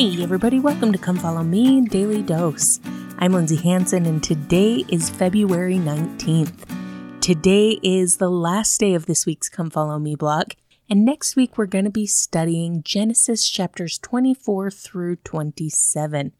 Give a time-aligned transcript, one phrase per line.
[0.00, 2.80] Hey, everybody, welcome to Come Follow Me Daily Dose.
[3.18, 7.20] I'm Lindsay Hanson, and today is February 19th.
[7.20, 10.54] Today is the last day of this week's Come Follow Me block,
[10.88, 16.32] and next week we're going to be studying Genesis chapters 24 through 27.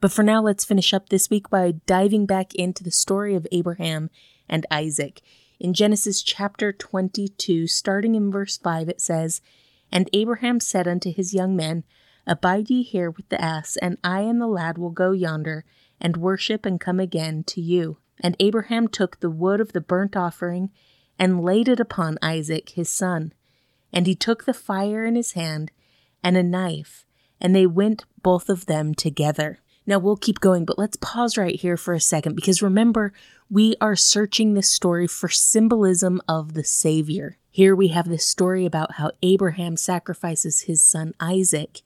[0.00, 3.48] But for now, let's finish up this week by diving back into the story of
[3.50, 4.10] Abraham
[4.48, 5.22] and Isaac.
[5.58, 9.40] In Genesis chapter 22, starting in verse 5, it says,
[9.90, 11.82] And Abraham said unto his young men,
[12.28, 15.64] Abide ye here with the ass, and I and the lad will go yonder,
[15.98, 17.96] and worship and come again to you.
[18.20, 20.70] And Abraham took the wood of the burnt offering,
[21.18, 23.32] and laid it upon Isaac his son.
[23.94, 25.72] And he took the fire in his hand,
[26.22, 27.06] and a knife,
[27.40, 29.60] and they went both of them together.
[29.86, 33.14] Now we'll keep going, but let's pause right here for a second because remember,
[33.48, 37.38] we are searching this story for symbolism of the Savior.
[37.50, 41.80] Here we have this story about how Abraham sacrifices his son Isaac,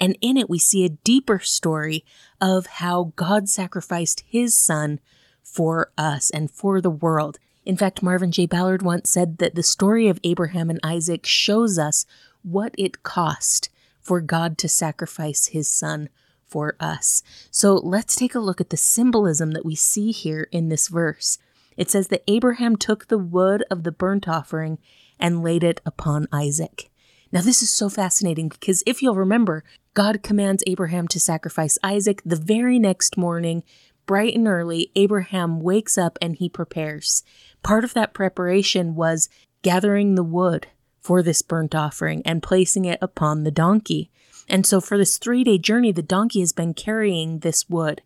[0.00, 2.04] and in it, we see a deeper story
[2.40, 5.00] of how God sacrificed his son
[5.42, 7.38] for us and for the world.
[7.64, 8.46] In fact, Melvin J.
[8.46, 12.06] Ballard once said that the story of Abraham and Isaac shows us
[12.42, 13.68] what it cost
[14.00, 16.08] for God to sacrifice his son
[16.46, 17.22] for us.
[17.50, 21.38] So let's take a look at the symbolism that we see here in this verse.
[21.76, 24.78] It says that Abraham took the wood of the burnt offering
[25.20, 26.90] and laid it upon Isaac.
[27.30, 29.62] Now, this is so fascinating because if you'll remember,
[29.92, 33.64] God commands Abraham to sacrifice Isaac the very next morning.
[34.06, 37.22] Bright and early, Abraham wakes up and he prepares.
[37.62, 39.28] Part of that preparation was
[39.62, 40.68] gathering the wood
[41.00, 44.10] for this burnt offering and placing it upon the donkey.
[44.48, 48.00] And so, for this three day journey, the donkey has been carrying this wood.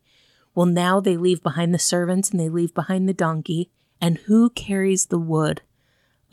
[0.54, 3.70] Well, now they leave behind the servants and they leave behind the donkey.
[4.00, 5.62] And who carries the wood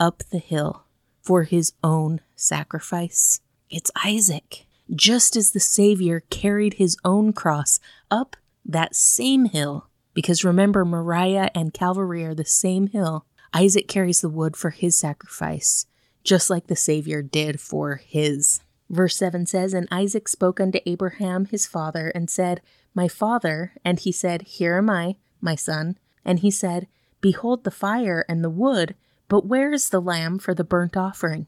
[0.00, 0.86] up the hill
[1.22, 3.40] for his own sacrifice?
[3.68, 7.78] It's Isaac just as the Savior carried his own cross
[8.10, 9.88] up that same hill.
[10.14, 13.24] Because remember, Moriah and Calvary are the same hill.
[13.54, 15.86] Isaac carries the wood for his sacrifice,
[16.24, 18.60] just like the Savior did for his.
[18.88, 22.60] Verse 7 says, And Isaac spoke unto Abraham his father, and said,
[22.94, 23.72] My father.
[23.84, 25.96] And he said, Here am I, my son.
[26.24, 26.88] And he said,
[27.20, 28.94] Behold the fire and the wood,
[29.30, 31.46] but where is the lamb for the burnt offering?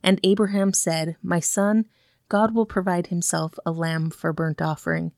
[0.00, 1.86] And Abraham said, My son,
[2.28, 5.10] God will provide himself a lamb for burnt offering.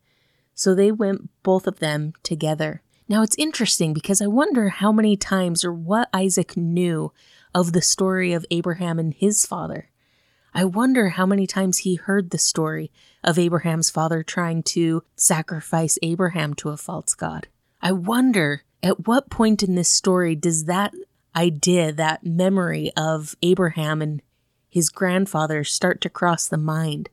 [0.54, 2.82] So they went both of them together.
[3.08, 7.12] Now it's interesting because I wonder how many times or what Isaac knew
[7.54, 9.90] of the story of Abraham and his father.
[10.54, 12.90] I wonder how many times he heard the story
[13.22, 17.48] of Abraham's father trying to sacrifice Abraham to a false god.
[17.82, 20.94] I wonder at what point in this story does that
[21.38, 24.20] idea, that memory of Abraham and
[24.68, 27.08] his grandfather start to cross the mind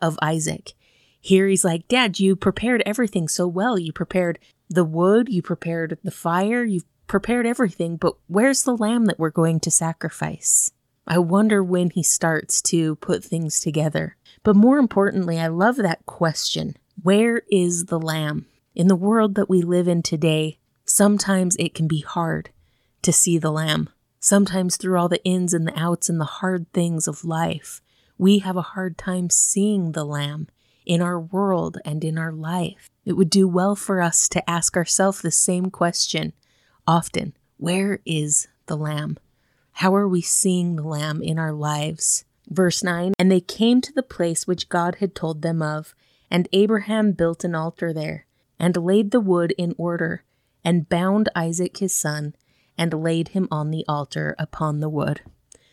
[0.00, 0.74] of Isaac.
[1.20, 3.78] Here he's like, Dad, you prepared everything so well.
[3.78, 9.06] You prepared the wood, you prepared the fire, you've prepared everything, but where's the lamb
[9.06, 10.72] that we're going to sacrifice?
[11.06, 14.16] I wonder when he starts to put things together.
[14.42, 18.46] But more importantly, I love that question Where is the lamb?
[18.74, 22.50] In the world that we live in today, sometimes it can be hard
[23.02, 23.88] to see the lamb.
[24.20, 27.80] Sometimes, through all the ins and the outs and the hard things of life,
[28.18, 30.48] we have a hard time seeing the Lamb
[30.84, 32.90] in our world and in our life.
[33.04, 36.32] It would do well for us to ask ourselves the same question
[36.86, 39.18] often Where is the Lamb?
[39.72, 42.24] How are we seeing the Lamb in our lives?
[42.48, 45.94] Verse 9 And they came to the place which God had told them of,
[46.30, 48.26] and Abraham built an altar there,
[48.58, 50.24] and laid the wood in order,
[50.64, 52.34] and bound Isaac his son
[52.78, 55.20] and laid him on the altar upon the wood.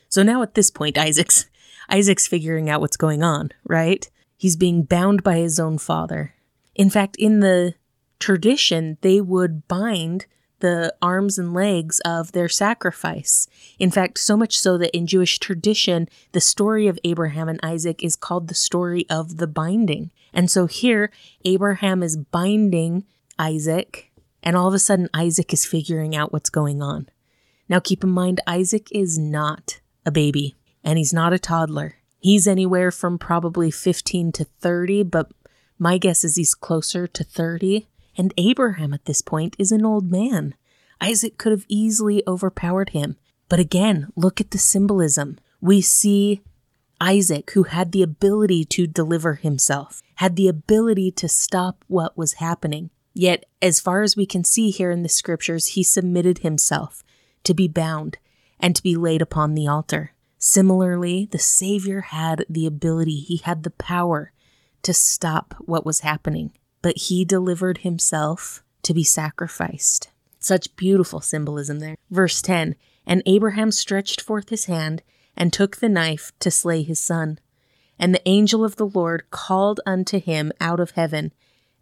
[0.10, 1.46] So now at this point, Isaac's
[1.88, 4.10] Isaac's figuring out what's going on, right?
[4.38, 6.34] He's being bound by his own father.
[6.74, 7.76] In fact, in the
[8.20, 10.26] tradition, they would bind
[10.60, 13.48] the arms and legs of their sacrifice.
[13.78, 18.04] In fact, so much so that in Jewish tradition, the story of Abraham and Isaac
[18.04, 20.12] is called the story of the binding.
[20.34, 21.12] And so here,
[21.44, 23.06] Abraham is binding
[23.38, 24.12] Isaac
[24.46, 27.10] and all of a sudden Isaac is figuring out what's going on.
[27.68, 31.96] Now keep in mind, Isaac is not a baby, and he's not a toddler.
[32.20, 35.32] He's anywhere from probably 15 to 30, but
[35.78, 37.88] my guess is he's closer to 30.
[38.18, 40.56] And Abraham at this point is an old man.
[41.02, 43.18] Isaac could have easily overpowered him.
[43.50, 45.38] But again, look at the symbolism.
[45.62, 46.42] We see
[47.02, 52.34] Isaac, who had the ability to deliver himself, had the ability to stop what was
[52.34, 52.90] happening.
[53.18, 57.02] Yet, as far as we can see here in the scriptures, he submitted himself
[57.46, 58.18] to be bound
[58.60, 60.12] and to be laid upon the altar.
[60.38, 64.34] Similarly, the Savior had the ability, he had the power
[64.84, 66.52] to stop what was happening,
[66.82, 70.10] but he delivered himself to be sacrificed.
[70.38, 71.96] Such beautiful symbolism there.
[72.12, 72.76] Verse 10
[73.08, 75.02] And Abraham stretched forth his hand
[75.38, 77.40] and took the knife to slay his son.
[77.98, 81.32] And the angel of the Lord called unto him out of heaven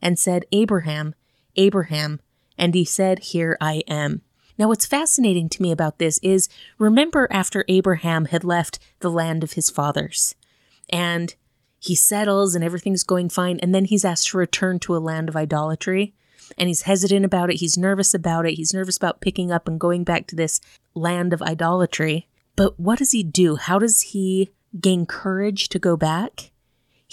[0.01, 1.15] and said, Abraham,
[1.55, 2.19] Abraham.
[2.57, 4.21] And he said, Here I am.
[4.57, 6.47] Now, what's fascinating to me about this is
[6.77, 10.35] remember after Abraham had left the land of his fathers
[10.89, 11.33] and
[11.79, 15.27] he settles and everything's going fine, and then he's asked to return to a land
[15.27, 16.13] of idolatry.
[16.57, 17.57] And he's hesitant about it.
[17.57, 18.53] He's nervous about it.
[18.53, 20.61] He's nervous about picking up and going back to this
[20.93, 22.29] land of idolatry.
[22.55, 23.57] But what does he do?
[23.57, 26.51] How does he gain courage to go back?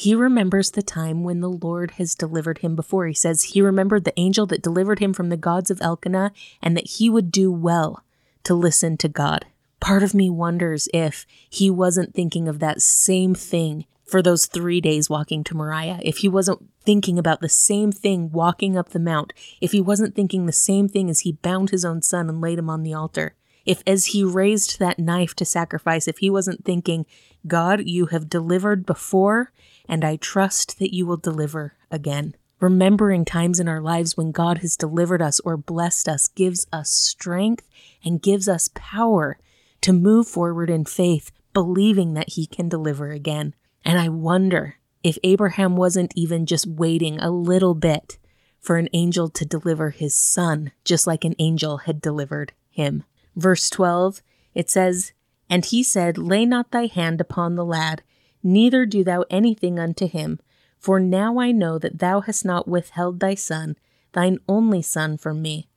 [0.01, 3.07] He remembers the time when the Lord has delivered him before.
[3.07, 6.31] He says he remembered the angel that delivered him from the gods of Elkenah
[6.63, 8.03] and that he would do well
[8.45, 9.45] to listen to God.
[9.79, 14.81] Part of me wonders if he wasn't thinking of that same thing for those three
[14.81, 18.99] days walking to Moriah, if he wasn't thinking about the same thing walking up the
[18.99, 22.41] mount, if he wasn't thinking the same thing as he bound his own son and
[22.41, 26.31] laid him on the altar, if as he raised that knife to sacrifice, if he
[26.31, 27.07] wasn't thinking,
[27.47, 29.53] God, you have delivered before
[29.89, 32.37] and I trust that you will deliver again.
[32.61, 36.91] Remembering times in our lives when God has delivered us or blessed us gives us
[36.91, 37.67] strength
[38.05, 39.39] and gives us power
[39.81, 43.55] to move forward in faith, believing that He can deliver again.
[43.85, 48.19] And I wonder if Abraham wasn't even just waiting a little bit
[48.61, 53.05] for an angel to deliver his son, just like an angel had delivered him.
[53.37, 54.23] Verse 12,
[54.55, 55.13] it says,
[55.49, 58.03] And he said, Lay not thy hand upon the lad,
[58.43, 60.41] neither do thou anything unto him.
[60.79, 63.77] For now I know that thou hast not withheld thy son,
[64.13, 65.69] thine only son, from me.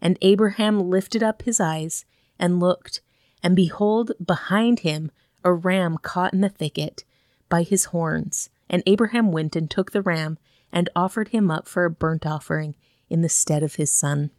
[0.00, 2.04] And Abraham lifted up his eyes
[2.38, 3.00] and looked,
[3.42, 5.10] and behold, behind him
[5.42, 7.04] a ram caught in the thicket
[7.48, 8.50] by his horns.
[8.68, 10.38] And Abraham went and took the ram
[10.72, 12.76] and offered him up for a burnt offering
[13.08, 14.30] in the stead of his son.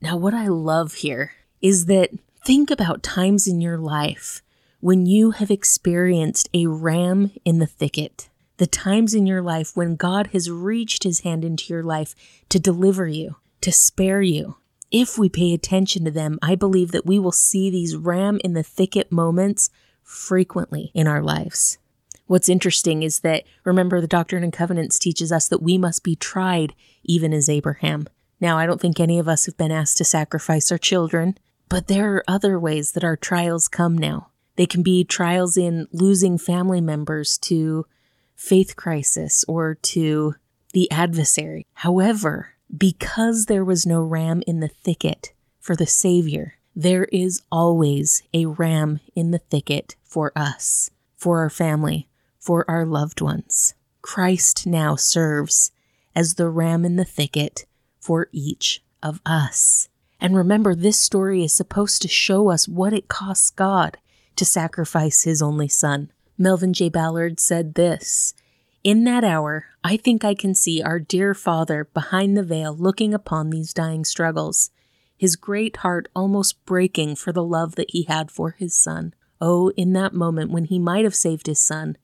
[0.00, 2.10] Now, what I love here is that
[2.44, 4.42] think about times in your life
[4.80, 8.28] when you have experienced a ram in the thicket,
[8.58, 12.14] the times in your life when God has reached his hand into your life
[12.48, 14.56] to deliver you, to spare you.
[14.90, 18.54] If we pay attention to them, I believe that we will see these ram in
[18.54, 19.68] the thicket moments
[20.02, 21.78] frequently in our lives.
[22.26, 26.14] What's interesting is that, remember, the Doctrine and Covenants teaches us that we must be
[26.14, 28.06] tried even as Abraham.
[28.40, 31.38] Now, I don't think any of us have been asked to sacrifice our children,
[31.68, 34.30] but there are other ways that our trials come now.
[34.56, 37.86] They can be trials in losing family members to
[38.34, 40.34] faith crisis or to
[40.72, 41.66] the adversary.
[41.74, 48.22] However, because there was no ram in the thicket for the Savior, there is always
[48.32, 53.74] a ram in the thicket for us, for our family, for our loved ones.
[54.02, 55.72] Christ now serves
[56.14, 57.64] as the ram in the thicket
[58.00, 59.88] for each of us.
[60.20, 63.98] And remember, this story is supposed to show us what it costs God
[64.36, 66.10] to sacrifice his only son.
[66.36, 66.88] Melvin J.
[66.88, 68.34] Ballard said this
[68.82, 73.14] In that hour, I think I can see our dear father behind the veil looking
[73.14, 74.70] upon these dying struggles,
[75.16, 79.14] his great heart almost breaking for the love that he had for his son.
[79.40, 81.96] Oh, in that moment when he might have saved his son,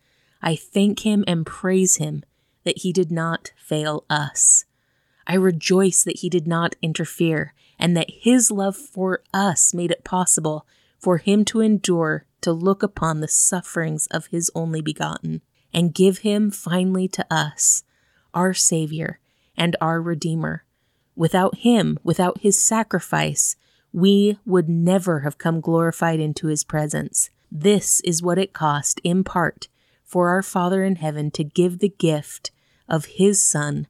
[0.43, 2.25] I thank him and praise him
[2.65, 4.65] that he did not fail us.
[5.27, 10.05] I rejoice that he did not interfere and that his love for us made it
[10.05, 10.67] possible
[10.99, 16.19] for him to endure to look upon the sufferings of his only begotten, and give
[16.21, 17.83] him finally to us,
[18.33, 19.21] our Savior
[19.55, 20.65] and our Redeemer.
[21.15, 23.55] Without him, without his sacrifice,
[23.93, 27.29] we would never have come glorified into his presence.
[27.53, 29.69] This is what it cost, in part,
[30.03, 32.51] for our Father in heaven to give the gift
[32.89, 33.89] of his Son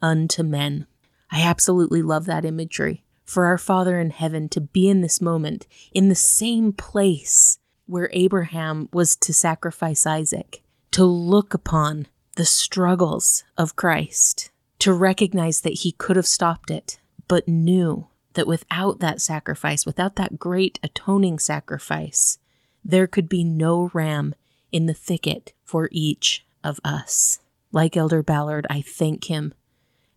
[0.00, 0.86] unto men.
[1.30, 5.66] I absolutely love that imagery for our Father in heaven to be in this moment,
[5.92, 10.62] in the same place where Abraham was to sacrifice Isaac,
[10.92, 14.50] to look upon the struggles of Christ,
[14.80, 20.16] to recognize that he could have stopped it, but knew that without that sacrifice, without
[20.16, 22.38] that great atoning sacrifice,
[22.84, 24.34] there could be no ram
[24.72, 27.38] in the thicket for each of us.
[27.72, 29.54] Like Elder Ballard, I thank him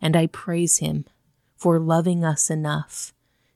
[0.02, 1.06] and I praise him
[1.58, 3.14] for loving us enough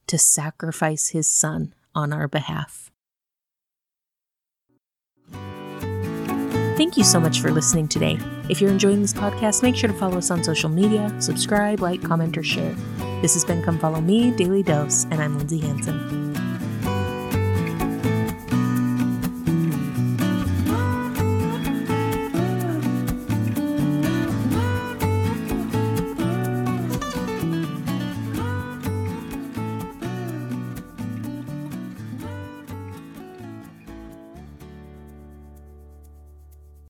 [0.07, 2.91] to sacrifice his son on our behalf.
[6.77, 8.17] Thank you so much for listening today.
[8.49, 12.01] If you're enjoying this podcast, make sure to follow us on social media, subscribe, like,
[12.01, 12.75] comment, or share.
[13.21, 16.20] This has been Come Follow Me, Daily Dose, and I'm Lindsay Hanson.